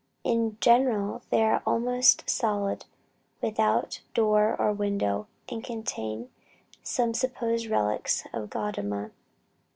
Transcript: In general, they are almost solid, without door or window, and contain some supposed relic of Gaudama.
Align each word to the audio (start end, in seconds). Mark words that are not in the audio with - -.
In 0.23 0.57
general, 0.61 1.21
they 1.29 1.43
are 1.43 1.61
almost 1.63 2.27
solid, 2.27 2.85
without 3.39 4.01
door 4.15 4.55
or 4.57 4.73
window, 4.73 5.27
and 5.47 5.63
contain 5.63 6.31
some 6.81 7.13
supposed 7.13 7.67
relic 7.67 8.09
of 8.33 8.49
Gaudama. 8.49 9.11